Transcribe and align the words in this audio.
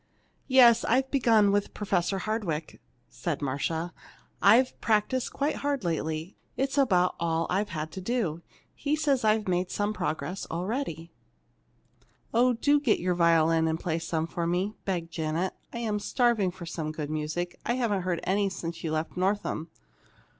"Yes, 0.47 0.83
I've 0.85 1.11
begun 1.11 1.51
with 1.51 1.75
Professor 1.75 2.17
Hardwick," 2.17 2.81
said 3.07 3.39
Marcia, 3.39 3.93
"and 3.93 3.93
I've 4.41 4.81
practised 4.81 5.31
quite 5.31 5.57
hard 5.57 5.83
lately. 5.83 6.35
It's 6.57 6.75
about 6.75 7.13
all 7.19 7.45
I 7.51 7.63
had 7.63 7.91
to 7.91 8.01
do. 8.01 8.41
He 8.73 8.95
says 8.95 9.23
I've 9.23 9.47
made 9.47 9.69
some 9.69 9.93
progress 9.93 10.47
already." 10.49 11.11
"Oh, 12.33 12.53
do 12.53 12.79
get 12.79 12.99
your 12.99 13.13
violin 13.13 13.67
and 13.67 13.79
play 13.79 13.99
some 13.99 14.25
for 14.25 14.47
me!" 14.47 14.73
begged 14.85 15.11
Janet. 15.13 15.53
"I'm 15.71 15.99
just 15.99 16.09
starving 16.09 16.49
for 16.49 16.65
some 16.65 16.91
good 16.91 17.11
music. 17.11 17.59
I 17.63 17.75
haven't 17.75 18.01
heard 18.01 18.21
any 18.23 18.49
since 18.49 18.83
you 18.83 18.91
left 18.91 19.15
Northam." 19.15 19.69